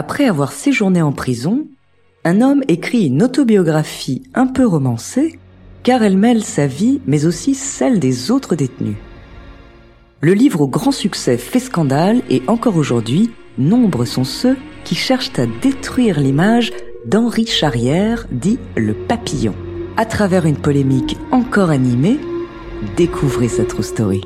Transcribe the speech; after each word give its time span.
Après 0.00 0.24
avoir 0.24 0.52
séjourné 0.52 1.02
en 1.02 1.12
prison, 1.12 1.66
un 2.24 2.40
homme 2.40 2.62
écrit 2.68 3.08
une 3.08 3.22
autobiographie 3.22 4.22
un 4.32 4.46
peu 4.46 4.66
romancée, 4.66 5.38
car 5.82 6.02
elle 6.02 6.16
mêle 6.16 6.42
sa 6.42 6.66
vie 6.66 7.02
mais 7.06 7.26
aussi 7.26 7.54
celle 7.54 8.00
des 8.00 8.30
autres 8.30 8.54
détenus. 8.54 8.96
Le 10.22 10.32
livre 10.32 10.62
au 10.62 10.68
grand 10.68 10.90
succès 10.90 11.36
fait 11.36 11.58
scandale 11.58 12.22
et 12.30 12.40
encore 12.46 12.76
aujourd'hui, 12.76 13.30
nombreux 13.58 14.06
sont 14.06 14.24
ceux 14.24 14.56
qui 14.84 14.94
cherchent 14.94 15.38
à 15.38 15.44
détruire 15.44 16.18
l'image 16.18 16.72
d'Henri 17.04 17.44
Charrière, 17.44 18.26
dit 18.30 18.58
le 18.78 18.94
papillon. 18.94 19.54
À 19.98 20.06
travers 20.06 20.46
une 20.46 20.56
polémique 20.56 21.18
encore 21.30 21.68
animée, 21.68 22.18
découvrez 22.96 23.48
sa 23.48 23.66
true 23.66 23.82
story. 23.82 24.22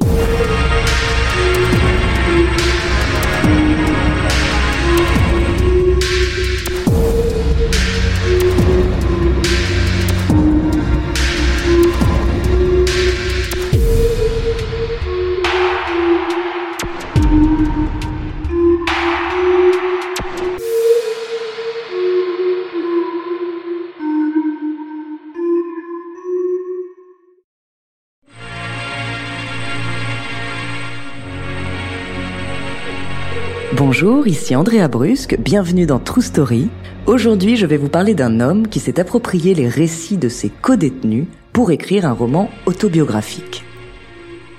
Bonjour, 33.96 34.26
ici 34.26 34.56
Andrea 34.56 34.88
Brusque, 34.88 35.38
bienvenue 35.38 35.86
dans 35.86 36.00
True 36.00 36.20
Story. 36.20 36.68
Aujourd'hui, 37.06 37.54
je 37.54 37.64
vais 37.64 37.76
vous 37.76 37.88
parler 37.88 38.12
d'un 38.14 38.40
homme 38.40 38.66
qui 38.66 38.80
s'est 38.80 38.98
approprié 38.98 39.54
les 39.54 39.68
récits 39.68 40.16
de 40.16 40.28
ses 40.28 40.48
co-détenus 40.48 41.28
pour 41.52 41.70
écrire 41.70 42.04
un 42.04 42.12
roman 42.12 42.50
autobiographique. 42.66 43.62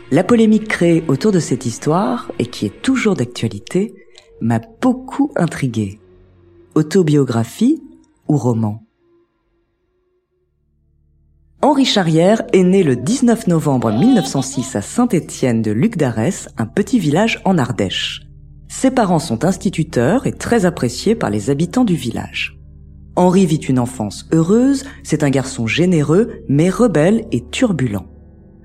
La 0.10 0.24
polémique 0.24 0.70
créée 0.70 1.04
autour 1.10 1.34
de 1.34 1.40
cette 1.40 1.66
histoire, 1.66 2.32
et 2.40 2.46
qui 2.46 2.66
est 2.66 2.82
toujours 2.82 3.16
d'actualité, 3.16 3.94
m'a 4.40 4.62
beaucoup 4.82 5.34
intrigué. 5.36 6.00
Autobiographie 6.74 7.84
ou 8.30 8.38
roman? 8.38 8.86
Henri 11.62 11.84
Charrière 11.84 12.44
est 12.54 12.64
né 12.64 12.84
le 12.84 12.96
19 12.96 13.48
novembre 13.48 13.92
1906 13.92 14.78
à 14.78 14.82
Saint-Étienne 14.82 15.62
de 15.62 15.72
Luc 15.72 15.98
d'Arès, 15.98 16.48
un 16.58 16.68
petit 16.68 17.00
village 17.00 17.42
en 17.44 17.58
Ardèche. 17.58 18.25
Ses 18.78 18.92
parents 18.92 19.20
sont 19.20 19.46
instituteurs 19.46 20.28
et 20.28 20.34
très 20.34 20.66
appréciés 20.66 21.16
par 21.16 21.30
les 21.30 21.50
habitants 21.50 21.86
du 21.86 21.96
village. 21.96 22.60
Henri 23.16 23.46
vit 23.46 23.56
une 23.56 23.80
enfance 23.80 24.28
heureuse, 24.34 24.84
c'est 25.02 25.24
un 25.24 25.30
garçon 25.30 25.66
généreux, 25.66 26.44
mais 26.50 26.70
rebelle 26.70 27.26
et 27.32 27.46
turbulent. 27.50 28.06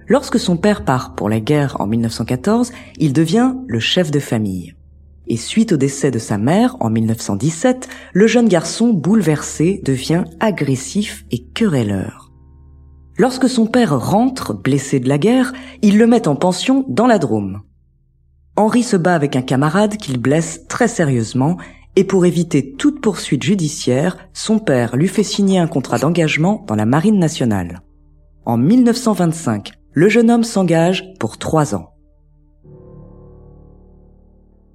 Lorsque 0.08 0.40
son 0.40 0.56
père 0.56 0.84
part 0.84 1.14
pour 1.14 1.28
la 1.28 1.38
guerre 1.38 1.76
en 1.80 1.86
1914, 1.86 2.72
il 2.98 3.12
devient 3.12 3.54
le 3.68 3.78
chef 3.78 4.10
de 4.10 4.18
famille. 4.18 4.74
Et 5.28 5.36
suite 5.36 5.70
au 5.70 5.76
décès 5.76 6.10
de 6.10 6.18
sa 6.18 6.38
mère 6.38 6.76
en 6.80 6.90
1917, 6.90 7.88
le 8.12 8.26
jeune 8.26 8.48
garçon 8.48 8.88
bouleversé 8.88 9.80
devient 9.84 10.24
agressif 10.40 11.24
et 11.30 11.44
querelleur. 11.54 12.32
Lorsque 13.16 13.48
son 13.48 13.68
père 13.68 13.96
rentre, 13.96 14.54
blessé 14.54 14.98
de 14.98 15.08
la 15.08 15.18
guerre, 15.18 15.52
il 15.82 15.98
le 15.98 16.08
met 16.08 16.26
en 16.26 16.34
pension 16.34 16.84
dans 16.88 17.06
la 17.06 17.20
Drôme. 17.20 17.62
Henri 18.60 18.82
se 18.82 18.98
bat 18.98 19.14
avec 19.14 19.36
un 19.36 19.42
camarade 19.42 19.96
qu'il 19.96 20.18
blesse 20.18 20.66
très 20.68 20.86
sérieusement 20.86 21.56
et 21.96 22.04
pour 22.04 22.26
éviter 22.26 22.74
toute 22.74 23.00
poursuite 23.00 23.42
judiciaire, 23.42 24.18
son 24.34 24.58
père 24.58 24.96
lui 24.96 25.08
fait 25.08 25.22
signer 25.22 25.58
un 25.58 25.66
contrat 25.66 25.98
d'engagement 25.98 26.62
dans 26.66 26.74
la 26.74 26.84
Marine 26.84 27.18
nationale. 27.18 27.80
En 28.44 28.58
1925, 28.58 29.72
le 29.94 30.10
jeune 30.10 30.30
homme 30.30 30.44
s'engage 30.44 31.14
pour 31.18 31.38
trois 31.38 31.74
ans. 31.74 31.94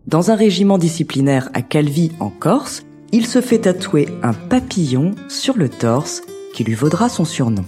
Dans 0.07 0.31
un 0.31 0.35
régiment 0.35 0.79
disciplinaire 0.79 1.51
à 1.53 1.61
Calvi 1.61 2.11
en 2.19 2.31
Corse, 2.31 2.83
il 3.11 3.27
se 3.27 3.39
fait 3.39 3.59
tatouer 3.59 4.09
un 4.23 4.33
papillon 4.33 5.11
sur 5.29 5.57
le 5.57 5.69
torse 5.69 6.23
qui 6.55 6.63
lui 6.63 6.73
vaudra 6.73 7.07
son 7.07 7.23
surnom. 7.23 7.65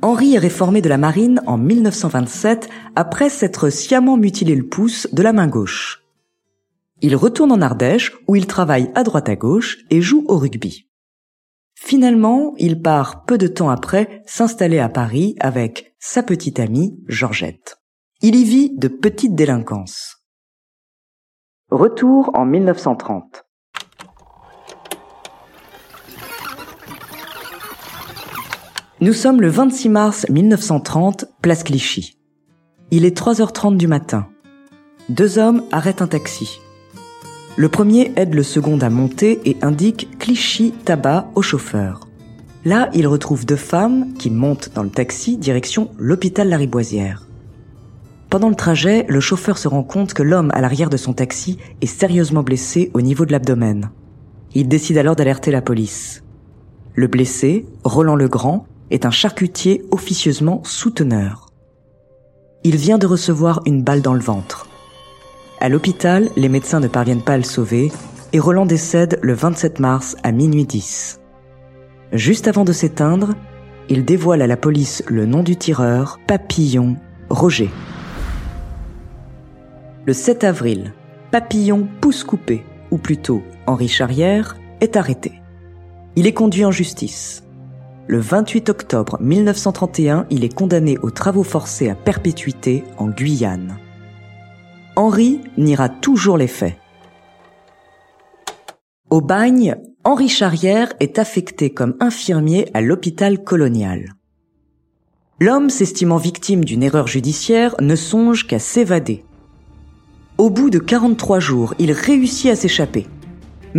Henri 0.00 0.34
est 0.34 0.38
réformé 0.38 0.80
de 0.80 0.88
la 0.88 0.96
marine 0.96 1.42
en 1.46 1.58
1927 1.58 2.68
après 2.94 3.28
s'être 3.28 3.68
sciemment 3.68 4.16
mutilé 4.16 4.54
le 4.54 4.66
pouce 4.66 5.08
de 5.12 5.22
la 5.22 5.32
main 5.32 5.48
gauche. 5.48 6.04
Il 7.00 7.16
retourne 7.16 7.50
en 7.50 7.60
Ardèche 7.60 8.12
où 8.28 8.36
il 8.36 8.46
travaille 8.46 8.92
à 8.94 9.02
droite 9.02 9.28
à 9.28 9.34
gauche 9.34 9.78
et 9.90 10.00
joue 10.00 10.24
au 10.28 10.38
rugby. 10.38 10.88
Finalement, 11.74 12.54
il 12.58 12.80
part 12.80 13.24
peu 13.24 13.38
de 13.38 13.48
temps 13.48 13.70
après 13.70 14.22
s'installer 14.26 14.78
à 14.78 14.88
Paris 14.88 15.34
avec 15.40 15.96
sa 15.98 16.22
petite 16.22 16.60
amie 16.60 16.96
Georgette. 17.08 17.78
Il 18.20 18.36
y 18.36 18.44
vit 18.44 18.76
de 18.76 18.88
petites 18.88 19.34
délinquances. 19.34 20.24
Retour 21.70 22.30
en 22.34 22.44
1930. 22.46 23.47
Nous 29.00 29.12
sommes 29.12 29.40
le 29.40 29.48
26 29.48 29.90
mars 29.90 30.26
1930, 30.28 31.26
place 31.40 31.62
Clichy. 31.62 32.16
Il 32.90 33.04
est 33.04 33.16
3h30 33.16 33.76
du 33.76 33.86
matin. 33.86 34.26
Deux 35.08 35.38
hommes 35.38 35.62
arrêtent 35.70 36.02
un 36.02 36.08
taxi. 36.08 36.60
Le 37.56 37.68
premier 37.68 38.10
aide 38.16 38.34
le 38.34 38.42
second 38.42 38.76
à 38.80 38.90
monter 38.90 39.38
et 39.44 39.56
indique 39.62 40.18
Clichy 40.18 40.72
tabac 40.84 41.30
au 41.36 41.42
chauffeur. 41.42 42.08
Là, 42.64 42.90
il 42.92 43.06
retrouve 43.06 43.46
deux 43.46 43.54
femmes 43.54 44.14
qui 44.14 44.30
montent 44.30 44.72
dans 44.74 44.82
le 44.82 44.90
taxi 44.90 45.36
direction 45.36 45.92
l'hôpital 45.96 46.48
Lariboisière. 46.48 47.28
Pendant 48.30 48.48
le 48.48 48.56
trajet, 48.56 49.06
le 49.08 49.20
chauffeur 49.20 49.58
se 49.58 49.68
rend 49.68 49.84
compte 49.84 50.12
que 50.12 50.24
l'homme 50.24 50.50
à 50.54 50.60
l'arrière 50.60 50.90
de 50.90 50.96
son 50.96 51.12
taxi 51.12 51.58
est 51.80 51.86
sérieusement 51.86 52.42
blessé 52.42 52.90
au 52.94 53.00
niveau 53.00 53.26
de 53.26 53.30
l'abdomen. 53.30 53.92
Il 54.56 54.66
décide 54.66 54.98
alors 54.98 55.14
d'alerter 55.14 55.52
la 55.52 55.62
police. 55.62 56.24
Le 56.96 57.06
blessé, 57.06 57.64
Roland 57.84 58.16
Legrand, 58.16 58.66
est 58.90 59.06
un 59.06 59.10
charcutier 59.10 59.84
officieusement 59.90 60.62
souteneur. 60.64 61.46
Il 62.64 62.76
vient 62.76 62.98
de 62.98 63.06
recevoir 63.06 63.60
une 63.66 63.82
balle 63.82 64.02
dans 64.02 64.14
le 64.14 64.20
ventre. 64.20 64.66
À 65.60 65.68
l'hôpital, 65.68 66.30
les 66.36 66.48
médecins 66.48 66.80
ne 66.80 66.88
parviennent 66.88 67.22
pas 67.22 67.34
à 67.34 67.38
le 67.38 67.42
sauver 67.42 67.90
et 68.32 68.38
Roland 68.38 68.66
décède 68.66 69.18
le 69.22 69.34
27 69.34 69.80
mars 69.80 70.16
à 70.22 70.32
minuit 70.32 70.66
10. 70.66 71.20
Juste 72.12 72.48
avant 72.48 72.64
de 72.64 72.72
s'éteindre, 72.72 73.34
il 73.88 74.04
dévoile 74.04 74.42
à 74.42 74.46
la 74.46 74.56
police 74.56 75.02
le 75.06 75.26
nom 75.26 75.42
du 75.42 75.56
tireur, 75.56 76.18
Papillon 76.26 76.96
Roger. 77.30 77.70
Le 80.04 80.12
7 80.12 80.44
avril, 80.44 80.92
Papillon 81.30 81.88
Pousse 82.00 82.24
Coupé, 82.24 82.64
ou 82.90 82.98
plutôt 82.98 83.42
Henri 83.66 83.88
Charrière, 83.88 84.56
est 84.80 84.96
arrêté. 84.96 85.32
Il 86.16 86.26
est 86.26 86.32
conduit 86.32 86.64
en 86.64 86.70
justice. 86.70 87.44
Le 88.10 88.20
28 88.20 88.70
octobre 88.70 89.18
1931, 89.20 90.26
il 90.30 90.42
est 90.42 90.54
condamné 90.54 90.96
aux 91.02 91.10
travaux 91.10 91.42
forcés 91.42 91.90
à 91.90 91.94
perpétuité 91.94 92.82
en 92.96 93.08
Guyane. 93.08 93.76
Henri 94.96 95.42
niera 95.58 95.90
toujours 95.90 96.38
les 96.38 96.46
faits. 96.46 96.78
Au 99.10 99.20
bagne, 99.20 99.76
Henri 100.04 100.30
Charrière 100.30 100.94
est 101.00 101.18
affecté 101.18 101.68
comme 101.68 101.96
infirmier 102.00 102.70
à 102.72 102.80
l'hôpital 102.80 103.44
colonial. 103.44 104.14
L'homme, 105.38 105.68
s'estimant 105.68 106.16
victime 106.16 106.64
d'une 106.64 106.82
erreur 106.82 107.08
judiciaire, 107.08 107.74
ne 107.82 107.94
songe 107.94 108.46
qu'à 108.46 108.58
s'évader. 108.58 109.22
Au 110.38 110.48
bout 110.48 110.70
de 110.70 110.78
43 110.78 111.40
jours, 111.40 111.74
il 111.78 111.92
réussit 111.92 112.50
à 112.50 112.56
s'échapper. 112.56 113.06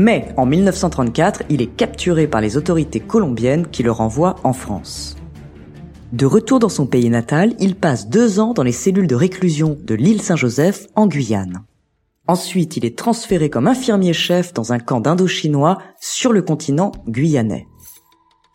Mais 0.02 0.30
en 0.38 0.46
1934, 0.46 1.44
il 1.50 1.62
est 1.62 1.76
capturé 1.76 2.26
par 2.26 2.40
les 2.40 2.56
autorités 2.56 3.02
colombiennes 3.02 3.68
qui 3.68 3.84
le 3.84 3.92
renvoient 3.92 4.38
en 4.46 4.54
France. 4.54 5.18
De 6.14 6.26
retour 6.26 6.60
dans 6.60 6.70
son 6.70 6.86
pays 6.86 7.10
natal, 7.10 7.54
il 7.60 7.76
passe 7.76 8.08
deux 8.08 8.40
ans 8.40 8.54
dans 8.54 8.64
les 8.64 8.72
cellules 8.72 9.08
de 9.08 9.16
réclusion 9.16 9.78
de 9.84 9.96
l'île 9.96 10.22
Saint-Joseph 10.22 10.88
en 10.96 11.06
Guyane. 11.08 11.66
Ensuite, 12.28 12.78
il 12.78 12.86
est 12.86 12.98
transféré 12.98 13.50
comme 13.50 13.68
infirmier-chef 13.68 14.54
dans 14.54 14.72
un 14.72 14.80
camp 14.80 15.02
d'indochinois 15.02 15.80
sur 16.00 16.32
le 16.32 16.44
continent 16.44 16.94
guyanais. 17.10 17.68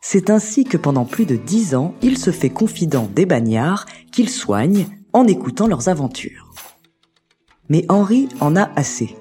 C'est 0.00 0.30
ainsi 0.30 0.64
que 0.64 0.78
pendant 0.78 1.04
plus 1.04 1.26
de 1.26 1.36
dix 1.36 1.74
ans, 1.74 1.94
il 2.00 2.16
se 2.16 2.30
fait 2.30 2.48
confident 2.48 3.06
des 3.14 3.26
bagnards 3.26 3.84
qu'il 4.12 4.30
soigne 4.30 4.86
en 5.12 5.26
écoutant 5.26 5.66
leurs 5.66 5.90
aventures. 5.90 6.54
Mais 7.68 7.84
Henri 7.90 8.30
en 8.40 8.56
a 8.56 8.70
assez. 8.76 9.14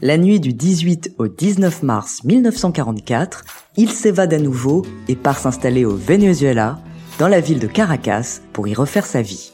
La 0.00 0.16
nuit 0.16 0.38
du 0.38 0.52
18 0.52 1.14
au 1.18 1.26
19 1.26 1.82
mars 1.82 2.22
1944, 2.22 3.44
il 3.76 3.90
s'évade 3.90 4.32
à 4.32 4.38
nouveau 4.38 4.82
et 5.08 5.16
part 5.16 5.38
s'installer 5.38 5.84
au 5.84 5.96
Venezuela, 5.96 6.78
dans 7.18 7.26
la 7.26 7.40
ville 7.40 7.58
de 7.58 7.66
Caracas, 7.66 8.40
pour 8.52 8.68
y 8.68 8.74
refaire 8.74 9.06
sa 9.06 9.22
vie. 9.22 9.50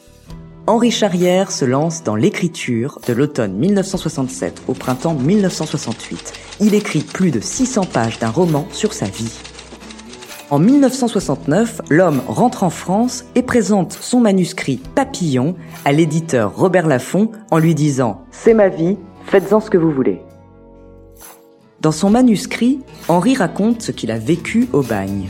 Henri 0.66 0.90
Charrière 0.90 1.50
se 1.50 1.64
lance 1.64 2.04
dans 2.04 2.14
l'écriture 2.14 2.98
de 3.08 3.14
l'automne 3.14 3.54
1967 3.54 4.60
au 4.68 4.74
printemps 4.74 5.14
1968. 5.14 6.34
Il 6.60 6.74
écrit 6.74 7.00
plus 7.00 7.30
de 7.30 7.40
600 7.40 7.86
pages 7.86 8.18
d'un 8.18 8.28
roman 8.28 8.66
sur 8.70 8.92
sa 8.92 9.06
vie. 9.06 9.32
En 10.50 10.58
1969, 10.58 11.80
l'homme 11.88 12.20
rentre 12.28 12.64
en 12.64 12.70
France 12.70 13.24
et 13.34 13.42
présente 13.42 13.94
son 13.94 14.20
manuscrit 14.20 14.76
Papillon 14.94 15.56
à 15.86 15.92
l'éditeur 15.92 16.54
Robert 16.54 16.86
Laffont 16.86 17.32
en 17.50 17.56
lui 17.56 17.74
disant⁇ 17.74 18.26
C'est 18.30 18.52
ma 18.52 18.68
vie, 18.68 18.98
faites-en 19.24 19.60
ce 19.60 19.70
que 19.70 19.78
vous 19.78 19.90
voulez⁇ 19.90 20.20
Dans 21.84 21.92
son 21.92 22.08
manuscrit, 22.08 22.80
Henri 23.08 23.34
raconte 23.34 23.82
ce 23.82 23.92
qu'il 23.92 24.10
a 24.10 24.18
vécu 24.18 24.68
au 24.72 24.80
bagne. 24.80 25.28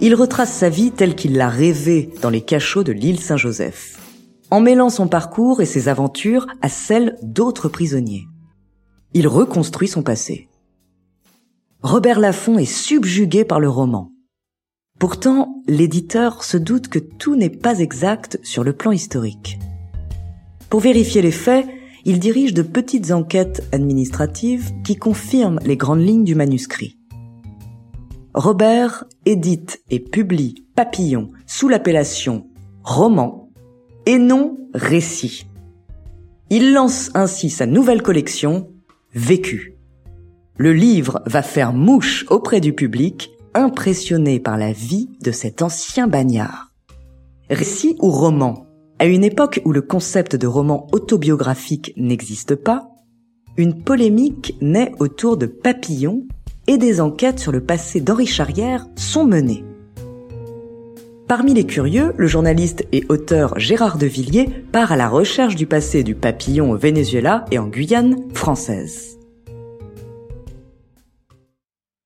Il 0.00 0.14
retrace 0.14 0.50
sa 0.50 0.70
vie 0.70 0.92
telle 0.92 1.14
qu'il 1.14 1.36
l'a 1.36 1.50
rêvée 1.50 2.08
dans 2.22 2.30
les 2.30 2.40
cachots 2.40 2.84
de 2.84 2.92
l'île 2.92 3.20
Saint-Joseph, 3.20 4.00
en 4.50 4.60
mêlant 4.60 4.88
son 4.88 5.08
parcours 5.08 5.60
et 5.60 5.66
ses 5.66 5.90
aventures 5.90 6.46
à 6.62 6.70
celles 6.70 7.18
d'autres 7.22 7.68
prisonniers. 7.68 8.24
Il 9.12 9.28
reconstruit 9.28 9.88
son 9.88 10.02
passé. 10.02 10.48
Robert 11.82 12.18
Laffont 12.18 12.56
est 12.56 12.64
subjugué 12.64 13.44
par 13.44 13.60
le 13.60 13.68
roman. 13.68 14.10
Pourtant, 14.98 15.62
l'éditeur 15.66 16.44
se 16.44 16.56
doute 16.56 16.88
que 16.88 16.98
tout 16.98 17.36
n'est 17.36 17.50
pas 17.50 17.80
exact 17.80 18.38
sur 18.42 18.64
le 18.64 18.72
plan 18.72 18.90
historique. 18.90 19.58
Pour 20.70 20.80
vérifier 20.80 21.20
les 21.20 21.30
faits, 21.30 21.66
il 22.04 22.18
dirige 22.18 22.54
de 22.54 22.62
petites 22.62 23.12
enquêtes 23.12 23.68
administratives 23.72 24.72
qui 24.84 24.96
confirment 24.96 25.60
les 25.64 25.76
grandes 25.76 26.02
lignes 26.02 26.24
du 26.24 26.34
manuscrit. 26.34 26.98
Robert 28.34 29.04
édite 29.26 29.82
et 29.90 30.00
publie 30.00 30.66
Papillon 30.74 31.30
sous 31.46 31.68
l'appellation 31.68 32.46
roman 32.82 33.50
et 34.06 34.18
non 34.18 34.58
récit. 34.74 35.46
Il 36.50 36.72
lance 36.72 37.10
ainsi 37.14 37.50
sa 37.50 37.66
nouvelle 37.66 38.02
collection 38.02 38.70
Vécu. 39.14 39.76
Le 40.56 40.72
livre 40.72 41.22
va 41.26 41.42
faire 41.42 41.72
mouche 41.72 42.24
auprès 42.30 42.60
du 42.60 42.72
public, 42.72 43.30
impressionné 43.54 44.40
par 44.40 44.56
la 44.56 44.72
vie 44.72 45.10
de 45.22 45.30
cet 45.30 45.60
ancien 45.60 46.08
bagnard. 46.08 46.72
Récit 47.50 47.96
ou 48.00 48.10
roman? 48.10 48.66
À 49.02 49.06
une 49.06 49.24
époque 49.24 49.60
où 49.64 49.72
le 49.72 49.82
concept 49.82 50.36
de 50.36 50.46
roman 50.46 50.86
autobiographique 50.92 51.92
n'existe 51.96 52.54
pas, 52.54 52.88
une 53.56 53.82
polémique 53.82 54.56
naît 54.60 54.92
autour 55.00 55.36
de 55.36 55.46
Papillon 55.46 56.28
et 56.68 56.78
des 56.78 57.00
enquêtes 57.00 57.40
sur 57.40 57.50
le 57.50 57.64
passé 57.64 58.00
d'Henri 58.00 58.26
Charrière 58.26 58.86
sont 58.94 59.24
menées. 59.24 59.64
Parmi 61.26 61.52
les 61.52 61.66
curieux, 61.66 62.14
le 62.16 62.28
journaliste 62.28 62.86
et 62.92 63.04
auteur 63.08 63.58
Gérard 63.58 63.98
de 63.98 64.06
Villiers 64.06 64.48
part 64.70 64.92
à 64.92 64.96
la 64.96 65.08
recherche 65.08 65.56
du 65.56 65.66
passé 65.66 66.04
du 66.04 66.14
papillon 66.14 66.70
au 66.70 66.76
Venezuela 66.76 67.44
et 67.50 67.58
en 67.58 67.66
Guyane 67.66 68.32
française. 68.34 69.18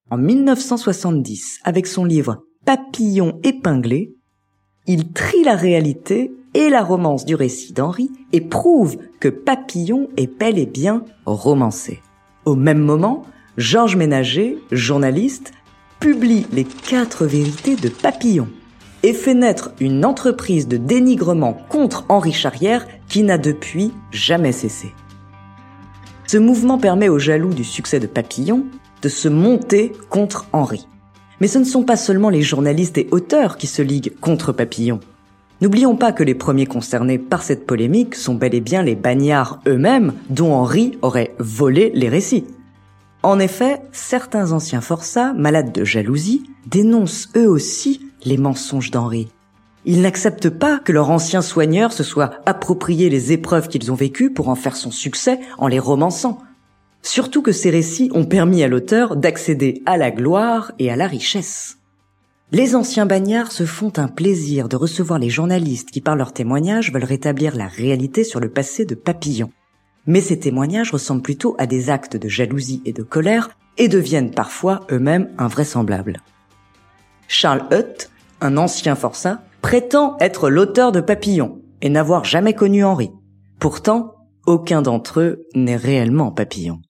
En 0.09 0.17
1970, 0.17 1.61
avec 1.63 1.89
son 1.89 2.07
livre 2.07 2.39
Papillon 2.65 3.39
épinglé, 3.45 4.15
il 4.87 5.13
trie 5.13 5.45
la 5.45 5.57
réalité 5.57 6.33
et 6.57 6.71
la 6.71 6.83
romance 6.83 7.27
du 7.27 7.35
récit 7.35 7.75
d'Henri 7.75 8.11
et 8.33 8.41
prouve 8.41 8.97
que 9.21 9.29
Papillon 9.29 10.09
est 10.17 10.39
bel 10.39 10.59
et 10.59 10.65
bien 10.65 11.05
romancé. 11.27 12.01
Au 12.47 12.55
même 12.55 12.79
moment, 12.79 13.25
Georges 13.59 13.97
Ménager, 13.97 14.57
journaliste, 14.73 15.53
publie 16.01 16.47
les 16.53 16.65
quatre 16.65 17.27
vérités 17.27 17.77
de 17.77 17.91
Papillon 17.91 18.49
et 19.03 19.13
fait 19.13 19.35
naître 19.35 19.73
une 19.81 20.03
entreprise 20.07 20.67
de 20.67 20.79
dénigrement 20.79 21.59
contre 21.69 22.07
Henri 22.09 22.33
Charrière 22.33 22.87
qui 23.07 23.23
n'a 23.23 23.37
depuis 23.37 23.93
jamais 24.11 24.53
cessé. 24.53 24.95
Ce 26.27 26.39
mouvement 26.39 26.79
permet 26.79 27.11
aux 27.11 27.19
jaloux 27.19 27.53
du 27.53 27.65
succès 27.65 28.01
de 28.01 28.07
Papillon 28.07 28.65
de 29.03 29.11
se 29.11 29.29
monter 29.29 29.93
contre 30.09 30.47
Henri. 30.55 30.89
Mais 31.43 31.49
ce 31.49 31.59
ne 31.59 31.65
sont 31.65 31.85
pas 31.85 31.97
seulement 31.97 32.31
les 32.31 32.41
journalistes 32.41 32.97
et 32.97 33.09
auteurs 33.11 33.59
qui 33.59 33.67
se 33.67 33.83
liguent 33.83 34.15
contre 34.23 34.53
Papillon. 34.53 35.01
N'oublions 35.61 35.97
pas 35.97 36.13
que 36.13 36.23
les 36.23 36.35
premiers 36.35 36.67
concernés 36.67 37.19
par 37.19 37.43
cette 37.43 37.67
polémique 37.67 38.15
sont 38.15 38.35
bel 38.35 38.55
et 38.55 38.61
bien 38.61 38.83
les 38.83 38.95
bagnards 38.95 39.61
eux-mêmes 39.67 40.13
dont 40.29 40.53
Henri 40.53 40.99
aurait 41.03 41.35
volé 41.39 41.91
les 41.95 42.09
récits. 42.09 42.47
En 43.23 43.39
effet, 43.39 43.81
certains 43.93 44.53
anciens 44.53 44.81
forçats, 44.81 45.33
malades 45.33 45.73
de 45.73 45.85
jalousie, 45.85 46.45
dénoncent 46.67 47.31
eux 47.37 47.49
aussi 47.49 48.01
les 48.25 48.37
mensonges 48.37 48.91
d'Henri. 48.91 49.29
Ils 49.85 50.03
n'acceptent 50.03 50.51
pas 50.51 50.79
que 50.79 50.93
leur 50.93 51.11
ancien 51.11 51.43
soigneur 51.43 51.93
se 51.93 52.03
soit 52.03 52.41
approprié 52.45 53.09
les 53.09 53.33
épreuves 53.33 53.69
qu'ils 53.69 53.91
ont 53.91 53.97
vécues 53.97 54.33
pour 54.33 54.49
en 54.49 54.57
faire 54.57 54.77
son 54.77 54.91
succès 54.91 55.41
en 55.59 55.69
les 55.69 55.79
romançant, 55.79 56.41
Surtout 57.07 57.41
que 57.41 57.53
ces 57.53 57.71
récits 57.71 58.11
ont 58.15 58.25
permis 58.25 58.65
à 58.65 58.69
l'auteur 58.69 59.15
d'accéder 59.15 59.81
à 59.87 59.97
la 59.97 60.11
gloire 60.11 60.73
et 60.81 60.91
à 60.91 60.97
la 60.97 61.07
richesse. 61.07 61.79
Les 62.53 62.77
anciens 62.77 63.07
bagnards 63.07 63.51
se 63.51 63.67
font 63.67 63.93
un 63.97 64.07
plaisir 64.07 64.69
de 64.69 64.77
recevoir 64.77 65.19
les 65.19 65.31
journalistes 65.31 65.91
qui 65.91 66.01
par 66.01 66.15
leurs 66.15 66.33
témoignages 66.33 66.93
veulent 66.93 67.03
rétablir 67.03 67.57
la 67.57 67.67
réalité 67.67 68.23
sur 68.23 68.39
le 68.39 68.49
passé 68.49 68.85
de 68.85 68.95
Papillon. 68.95 69.51
Mais 70.07 70.21
ces 70.21 70.39
témoignages 70.39 70.93
ressemblent 70.93 71.23
plutôt 71.23 71.57
à 71.59 71.67
des 71.67 71.91
actes 71.91 72.17
de 72.17 72.29
jalousie 72.29 72.83
et 72.85 72.93
de 72.93 73.03
colère 73.03 73.51
et 73.79 73.89
deviennent 73.89 74.31
parfois 74.31 74.87
eux-mêmes 74.93 75.29
invraisemblables. 75.39 76.21
Charles 77.27 77.67
Hutt, 77.73 78.11
un 78.41 78.57
ancien 78.57 78.95
forçat, 78.95 79.43
prétend 79.61 80.17
être 80.21 80.49
l'auteur 80.49 80.93
de 80.93 81.01
Papillon 81.01 81.61
et 81.83 81.89
n'avoir 81.89 82.25
jamais 82.25 82.55
connu 82.55 82.85
Henri. 82.85 83.11
Pourtant, 83.59 84.15
aucun 84.47 84.83
d'entre 84.83 85.19
eux 85.19 85.47
n'est 85.57 85.75
réellement 85.75 86.31
Papillon. 86.31 86.81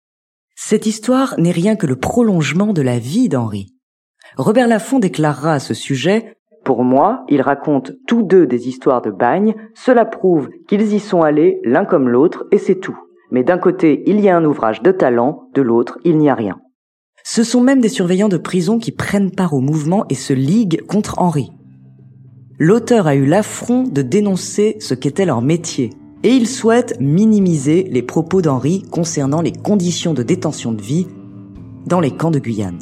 Cette 0.54 0.84
histoire 0.84 1.34
n'est 1.38 1.50
rien 1.50 1.76
que 1.76 1.86
le 1.86 1.96
prolongement 1.96 2.74
de 2.74 2.82
la 2.82 2.98
vie 2.98 3.30
d'Henri. 3.30 3.75
Robert 4.36 4.68
Laffont 4.68 4.98
déclarera 4.98 5.54
à 5.54 5.58
ce 5.58 5.72
sujet 5.72 6.36
Pour 6.62 6.84
moi, 6.84 7.24
ils 7.30 7.40
racontent 7.40 7.92
tous 8.06 8.22
deux 8.22 8.46
des 8.46 8.68
histoires 8.68 9.00
de 9.00 9.10
bagne, 9.10 9.54
cela 9.74 10.04
prouve 10.04 10.50
qu'ils 10.68 10.92
y 10.92 11.00
sont 11.00 11.22
allés 11.22 11.58
l'un 11.64 11.86
comme 11.86 12.10
l'autre, 12.10 12.44
et 12.52 12.58
c'est 12.58 12.74
tout. 12.74 12.98
Mais 13.30 13.44
d'un 13.44 13.56
côté, 13.56 14.02
il 14.06 14.20
y 14.20 14.28
a 14.28 14.36
un 14.36 14.44
ouvrage 14.44 14.82
de 14.82 14.92
talent, 14.92 15.48
de 15.54 15.62
l'autre, 15.62 15.98
il 16.04 16.18
n'y 16.18 16.28
a 16.28 16.34
rien. 16.34 16.58
Ce 17.24 17.42
sont 17.42 17.62
même 17.62 17.80
des 17.80 17.88
surveillants 17.88 18.28
de 18.28 18.36
prison 18.36 18.78
qui 18.78 18.92
prennent 18.92 19.30
part 19.30 19.54
au 19.54 19.60
mouvement 19.60 20.04
et 20.10 20.14
se 20.14 20.34
liguent 20.34 20.82
contre 20.86 21.18
Henri. 21.18 21.50
L'auteur 22.58 23.06
a 23.06 23.14
eu 23.14 23.24
l'affront 23.24 23.84
de 23.84 24.02
dénoncer 24.02 24.76
ce 24.80 24.92
qu'était 24.92 25.24
leur 25.24 25.40
métier, 25.40 25.90
et 26.24 26.30
il 26.30 26.46
souhaite 26.46 27.00
minimiser 27.00 27.84
les 27.84 28.02
propos 28.02 28.42
d'Henri 28.42 28.82
concernant 28.90 29.40
les 29.40 29.52
conditions 29.52 30.12
de 30.12 30.22
détention 30.22 30.72
de 30.72 30.82
vie 30.82 31.06
dans 31.86 32.00
les 32.00 32.10
camps 32.10 32.30
de 32.30 32.38
Guyane. 32.38 32.78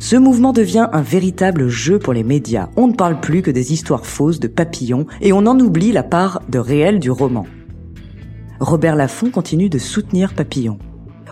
Ce 0.00 0.16
mouvement 0.16 0.52
devient 0.52 0.88
un 0.92 1.02
véritable 1.02 1.68
jeu 1.68 1.98
pour 1.98 2.12
les 2.12 2.22
médias. 2.22 2.68
On 2.76 2.86
ne 2.86 2.94
parle 2.94 3.20
plus 3.20 3.42
que 3.42 3.50
des 3.50 3.72
histoires 3.72 4.06
fausses 4.06 4.38
de 4.38 4.46
papillons 4.46 5.06
et 5.20 5.32
on 5.32 5.46
en 5.46 5.58
oublie 5.58 5.92
la 5.92 6.04
part 6.04 6.42
de 6.48 6.58
réel 6.58 7.00
du 7.00 7.10
roman. 7.10 7.46
Robert 8.60 8.96
Laffont 8.96 9.30
continue 9.30 9.68
de 9.68 9.78
soutenir 9.78 10.34
Papillon. 10.34 10.78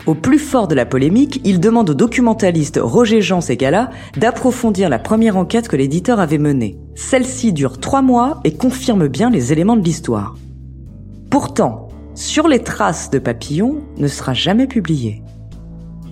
Au 0.06 0.14
plus 0.14 0.38
fort 0.38 0.68
de 0.68 0.74
la 0.74 0.86
polémique, 0.86 1.40
il 1.44 1.58
demande 1.58 1.90
au 1.90 1.94
documentaliste 1.94 2.78
Roger 2.82 3.20
Jean 3.20 3.40
Segala 3.40 3.90
d'approfondir 4.16 4.88
la 4.88 4.98
première 4.98 5.36
enquête 5.36 5.68
que 5.68 5.76
l'éditeur 5.76 6.20
avait 6.20 6.38
menée. 6.38 6.78
Celle-ci 6.94 7.52
dure 7.52 7.78
trois 7.78 8.02
mois 8.02 8.40
et 8.44 8.54
confirme 8.54 9.08
bien 9.08 9.30
les 9.30 9.52
éléments 9.52 9.76
de 9.76 9.84
l'histoire. 9.84 10.36
Pourtant, 11.30 11.88
Sur 12.14 12.48
les 12.48 12.60
traces 12.60 13.10
de 13.10 13.18
Papillon 13.18 13.82
ne 13.98 14.08
sera 14.08 14.32
jamais 14.32 14.66
publié. 14.66 15.22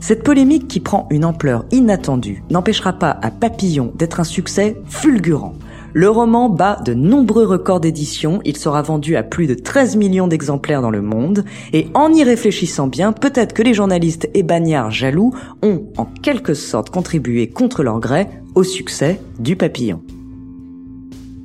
Cette 0.07 0.23
polémique 0.23 0.69
qui 0.69 0.81
prend 0.81 1.07
une 1.09 1.25
ampleur 1.25 1.65
inattendue 1.73 2.43
n'empêchera 2.51 2.93
pas 2.93 3.19
à 3.23 3.31
Papillon 3.31 3.91
d'être 3.97 4.21
un 4.21 4.25
succès 4.25 4.77
fulgurant. 4.87 5.55
Le 5.95 6.11
roman 6.11 6.51
bat 6.51 6.79
de 6.85 6.93
nombreux 6.93 7.47
records 7.47 7.81
d'édition, 7.81 8.43
il 8.45 8.59
sera 8.59 8.83
vendu 8.83 9.17
à 9.17 9.23
plus 9.23 9.47
de 9.47 9.55
13 9.55 9.97
millions 9.97 10.29
d'exemplaires 10.29 10.83
dans 10.83 10.91
le 10.91 11.01
monde, 11.01 11.47
et 11.73 11.89
en 11.95 12.13
y 12.13 12.23
réfléchissant 12.23 12.87
bien, 12.87 13.13
peut-être 13.13 13.55
que 13.55 13.63
les 13.63 13.73
journalistes 13.73 14.29
et 14.35 14.43
bagnards 14.43 14.91
jaloux 14.91 15.33
ont 15.63 15.87
en 15.97 16.05
quelque 16.05 16.53
sorte 16.53 16.91
contribué 16.91 17.47
contre 17.47 17.83
leur 17.83 17.99
gré 17.99 18.27
au 18.55 18.63
succès 18.63 19.23
du 19.39 19.57
papillon. 19.57 20.03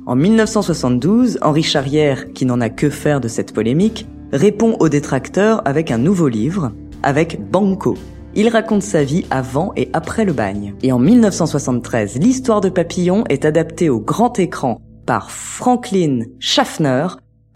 En 0.04 0.16
1972, 0.16 1.38
Henri 1.40 1.62
Charrière, 1.62 2.30
qui 2.34 2.44
n'en 2.44 2.60
a 2.60 2.68
que 2.68 2.90
faire 2.90 3.22
de 3.22 3.28
cette 3.28 3.54
polémique, 3.54 4.06
répond 4.32 4.76
aux 4.80 4.90
détracteurs 4.90 5.66
avec 5.66 5.90
un 5.90 5.96
nouveau 5.96 6.28
livre, 6.28 6.72
avec 7.02 7.40
Banco. 7.50 7.96
Il 8.34 8.48
raconte 8.48 8.82
sa 8.82 9.02
vie 9.02 9.26
avant 9.30 9.72
et 9.76 9.90
après 9.92 10.24
le 10.24 10.32
bagne. 10.32 10.74
Et 10.82 10.92
en 10.92 11.00
1973, 11.00 12.18
l'histoire 12.18 12.60
de 12.60 12.68
Papillon 12.68 13.24
est 13.28 13.44
adaptée 13.44 13.90
au 13.90 13.98
grand 13.98 14.38
écran 14.38 14.80
par 15.04 15.32
Franklin 15.32 16.20
Schaffner, 16.38 17.08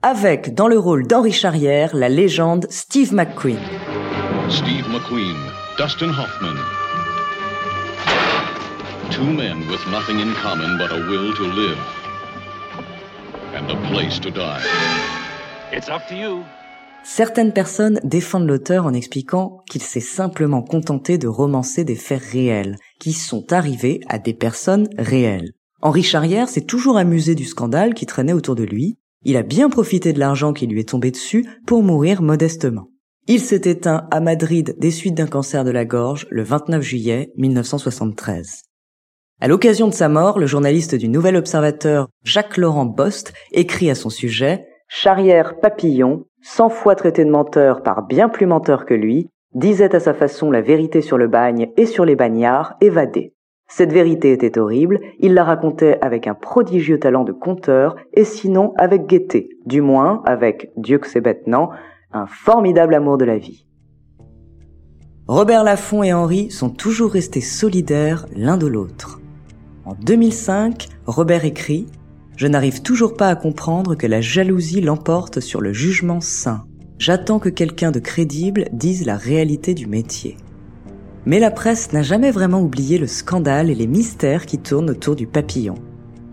avec 0.03 0.55
dans 0.55 0.67
le 0.67 0.77
rôle 0.77 1.07
d'Henri 1.07 1.31
Charrière 1.31 1.95
la 1.95 2.09
légende 2.09 2.67
Steve 2.71 3.15
McQueen. 3.15 3.59
Steve 4.49 4.89
McQueen, 4.91 5.37
Dustin 5.79 6.11
Hoffman. 6.11 6.57
Two 9.11 9.25
men 9.25 9.61
with 9.71 9.81
nothing 9.93 10.19
in 10.19 10.35
common 10.43 10.77
but 10.77 10.91
a 10.91 11.09
will 11.09 11.33
to 11.35 11.45
live 11.45 11.79
and 13.55 13.71
a 13.71 13.77
place 13.89 14.19
to 14.19 14.31
die. 14.31 14.63
It's 15.73 15.89
up 15.89 16.09
to 16.09 16.17
you. 16.17 16.45
Certaines 17.05 17.53
personnes 17.53 18.01
défendent 18.03 18.49
l'auteur 18.49 18.87
en 18.87 18.95
expliquant 18.95 19.59
qu'il 19.71 19.83
s'est 19.83 20.01
simplement 20.01 20.63
contenté 20.63 21.19
de 21.19 21.29
romancer 21.29 21.85
des 21.85 21.97
faits 21.97 22.23
réels, 22.33 22.77
qui 22.99 23.13
sont 23.13 23.53
arrivés 23.53 24.01
à 24.09 24.19
des 24.19 24.33
personnes 24.33 24.89
réelles. 24.99 25.53
Henri 25.83 26.03
Charrière 26.03 26.49
s'est 26.49 26.63
toujours 26.63 26.97
amusé 26.97 27.35
du 27.35 27.45
scandale 27.45 27.93
qui 27.93 28.07
traînait 28.07 28.33
autour 28.33 28.55
de 28.55 28.65
lui, 28.65 28.97
il 29.23 29.37
a 29.37 29.43
bien 29.43 29.71
profité 29.71 30.13
de 30.13 30.19
l'argent 30.19 30.53
qui 30.53 30.67
lui 30.67 30.81
est 30.81 30.89
tombé 30.89 31.11
dessus 31.11 31.47
pour 31.67 31.83
mourir 31.83 32.23
modestement. 32.23 32.89
Il 33.27 33.41
s'est 33.41 33.63
éteint 33.65 34.07
à 34.11 34.21
Madrid 34.21 34.75
des 34.79 34.91
suites 34.91 35.15
d'un 35.15 35.27
cancer 35.27 35.65
de 35.65 35.71
la 35.71 35.85
gorge 35.85 36.27
le 36.31 36.43
29 36.43 36.83
juillet 36.83 37.33
1973. 37.37 38.63
À 39.41 39.49
l'occasion 39.49 39.89
de 39.89 39.95
sa 39.95 40.09
mort, 40.09 40.39
le 40.39 40.47
journaliste 40.47 40.95
du 40.95 41.09
Nouvel 41.09 41.37
Observateur 41.37 42.09
Jacques-Laurent 42.23 42.85
Bost 42.85 43.33
écrit 43.53 43.91
à 43.91 43.95
son 43.95 44.11
sujet 44.11 44.67
Charrière 44.89 45.59
Papillon, 45.59 46.27
cent 46.45 46.69
fois 46.69 46.95
traité 46.95 47.25
de 47.25 47.31
menteur 47.31 47.83
par 47.83 48.07
bien 48.07 48.29
plus 48.29 48.45
menteur 48.45 48.85
que 48.85 48.93
lui, 48.93 49.31
disait 49.55 49.95
à 49.95 50.01
sa 50.01 50.13
façon 50.13 50.51
la 50.51 50.61
vérité 50.61 51.01
sur 51.01 51.17
le 51.17 51.27
bagne 51.27 51.71
et 51.79 51.87
sur 51.87 52.05
les 52.05 52.17
bagnards 52.17 52.75
évadés. 52.83 53.35
Cette 53.67 53.93
vérité 53.93 54.33
était 54.33 54.59
horrible, 54.59 55.01
il 55.21 55.33
la 55.33 55.43
racontait 55.43 55.99
avec 56.03 56.27
un 56.27 56.35
prodigieux 56.35 56.99
talent 56.99 57.25
de 57.25 57.33
conteur, 57.33 57.97
et 58.13 58.25
sinon 58.25 58.75
avec 58.77 59.07
gaieté, 59.07 59.49
du 59.65 59.81
moins 59.81 60.23
avec, 60.27 60.71
Dieu 60.77 60.99
que 60.99 61.09
c'est 61.09 61.23
bête 61.23 61.47
non, 61.47 61.71
un 62.13 62.27
formidable 62.27 62.95
amour 62.95 63.17
de 63.17 63.25
la 63.25 63.39
vie. 63.39 63.67
Robert 65.27 65.65
Laffont 65.65 66.03
et 66.03 66.13
Henri 66.13 66.51
sont 66.51 66.69
toujours 66.69 67.13
restés 67.13 67.41
solidaires 67.41 68.27
l'un 68.37 68.59
de 68.59 68.67
l'autre. 68.67 69.19
En 69.87 69.95
2005, 69.95 70.89
Robert 71.07 71.47
écrit 71.47 71.87
Je 72.37 72.47
n'arrive 72.47 72.83
toujours 72.83 73.15
pas 73.15 73.29
à 73.29 73.37
comprendre 73.37 73.95
que 73.95 74.07
la 74.07 74.21
jalousie 74.21 74.81
l'emporte 74.81 75.41
sur 75.41 75.61
le 75.61 75.73
jugement 75.73 76.21
sain. 76.21 76.65
J'attends 76.99 77.39
que 77.39 77.49
quelqu'un 77.49 77.91
de 77.91 78.01
crédible 78.01 78.67
dise 78.73 79.07
la 79.07 79.17
réalité 79.17 79.75
du 79.75 79.87
métier. 79.87 80.37
Mais 81.27 81.39
la 81.39 81.51
presse 81.51 81.93
n'a 81.93 82.03
jamais 82.03 82.31
vraiment 82.31 82.61
oublié 82.61 82.99
le 82.99 83.07
scandale 83.07 83.71
et 83.71 83.75
les 83.75 83.87
mystères 83.87 84.47
qui 84.47 84.59
tournent 84.59 84.91
autour 84.91 85.17
du 85.17 85.27
papillon. 85.27 85.77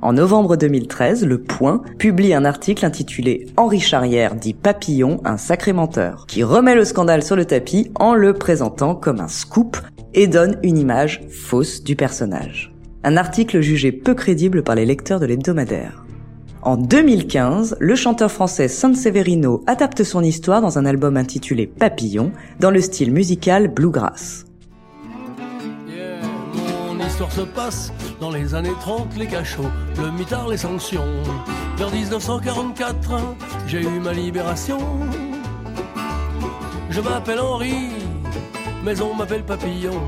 En 0.01 0.13
novembre 0.13 0.55
2013, 0.55 1.25
Le 1.25 1.39
Point 1.39 1.84
publie 2.00 2.34
un 2.34 2.43
article 2.46 2.86
intitulé 2.86 3.46
Henri 3.55 3.79
Charrière 3.79 4.36
dit 4.36 4.55
Papillon, 4.55 5.22
un 5.24 5.38
sacré 5.38 5.74
menteur, 5.74 6.25
qui 6.27 6.43
remet 6.43 6.74
le 6.74 6.86
scandale 6.86 7.24
sur 7.24 7.36
le 7.36 7.46
tapis 7.46 7.91
en 8.00 8.15
le 8.15 8.34
présentant 8.34 8.96
comme 8.96 9.20
un 9.20 9.27
scoop 9.27 9.77
et 10.15 10.25
donne 10.25 10.58
une 10.63 10.79
image 10.79 11.22
fausse 11.29 11.84
du 11.84 11.96
personnage. 11.96 12.71
Un 13.03 13.17
article 13.17 13.62
jugé 13.62 13.91
peu 13.91 14.13
crédible 14.13 14.63
par 14.63 14.75
les 14.75 14.86
lecteurs 14.86 15.20
de 15.20 15.25
l'hebdomadaire. 15.25 16.03
En 16.62 16.77
2015, 16.77 17.77
le 17.79 17.96
chanteur 17.96 18.31
français 18.31 18.67
San 18.67 18.93
Severino 18.93 19.63
adapte 19.65 20.03
son 20.03 20.24
histoire 20.24 20.62
dans 20.62 20.77
un 20.77 20.86
album 20.86 21.17
intitulé 21.17 21.65
Papillon, 21.65 22.31
dans 22.60 22.72
le 22.72 22.81
style 22.81 23.12
musical 23.12 23.67
bluegrass 23.67 24.46
l'histoire 27.12 27.31
se 27.31 27.41
passe 27.41 27.93
dans 28.20 28.31
les 28.31 28.55
années 28.55 28.74
30, 28.79 29.17
les 29.17 29.27
cachots, 29.27 29.70
le 29.98 30.12
mitard, 30.12 30.48
les 30.48 30.58
sanctions. 30.58 31.05
Vers 31.77 31.91
1944, 31.91 33.36
j'ai 33.67 33.81
eu 33.81 34.00
ma 34.00 34.13
libération. 34.13 34.79
Je 36.89 37.01
m'appelle 37.01 37.39
Henri, 37.39 37.89
mais 38.84 39.00
on 39.01 39.13
m'appelle 39.13 39.43
Papillon. 39.43 40.01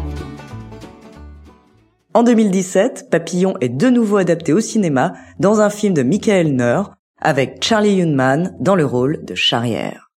En 2.15 2.21
2017, 2.21 3.07
Papillon 3.09 3.55
est 3.59 3.69
de 3.69 3.89
nouveau 3.89 4.17
adapté 4.17 4.53
au 4.53 4.59
cinéma 4.59 5.13
dans 5.39 5.61
un 5.61 5.71
film 5.71 5.95
de 5.95 6.03
Michael 6.03 6.55
Neur 6.55 6.93
avec 7.19 7.63
Charlie 7.63 8.03
Hunman 8.03 8.55
dans 8.59 8.75
le 8.75 8.85
rôle 8.85 9.25
de 9.25 9.33
Charrière. 9.33 10.11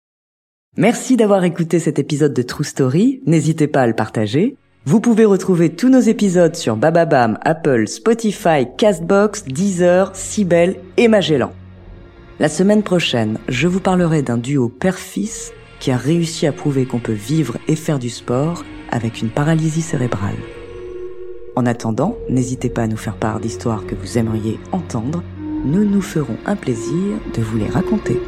Merci 0.76 1.18
d'avoir 1.18 1.44
écouté 1.44 1.78
cet 1.78 2.00
épisode 2.00 2.34
de 2.34 2.42
True 2.42 2.64
Story, 2.64 3.22
n'hésitez 3.28 3.68
pas 3.68 3.82
à 3.82 3.88
le 3.88 3.94
partager. 3.94 4.58
Vous 4.86 5.02
pouvez 5.02 5.26
retrouver 5.26 5.70
tous 5.70 5.90
nos 5.90 6.00
épisodes 6.00 6.56
sur 6.56 6.78
Bababam, 6.78 7.38
Apple, 7.46 7.88
Spotify, 7.88 8.68
Castbox, 8.76 9.46
Deezer, 9.46 10.16
Sibel 10.16 10.78
et 10.98 11.08
Magellan. 11.08 11.52
La 12.40 12.50
semaine 12.50 12.82
prochaine, 12.82 13.38
je 13.48 13.68
vous 13.68 13.80
parlerai 13.80 14.24
d'un 14.24 14.38
duo 14.38 14.68
père-fils 14.68 15.52
qui 15.80 15.92
a 15.92 15.98
réussi 15.98 16.48
à 16.48 16.54
prouver 16.54 16.88
qu'on 16.88 17.00
peut 17.00 17.12
vivre 17.12 17.58
et 17.68 17.76
faire 17.76 18.00
du 18.00 18.10
sport 18.10 18.64
avec 18.90 19.22
une 19.22 19.30
paralysie 19.30 19.84
cérébrale. 19.84 20.34
En 21.56 21.66
attendant, 21.66 22.18
n'hésitez 22.30 22.70
pas 22.70 22.84
à 22.84 22.88
nous 22.88 22.98
faire 22.98 23.16
part 23.16 23.40
d'histoires 23.40 23.86
que 23.86 23.96
vous 23.96 24.18
aimeriez 24.18 24.60
entendre. 24.72 25.24
Nous 25.66 25.86
nous 25.86 26.02
ferons 26.02 26.38
un 26.46 26.56
plaisir 26.56 27.18
de 27.36 27.42
vous 27.42 27.58
les 27.58 27.70
raconter. 27.70 28.20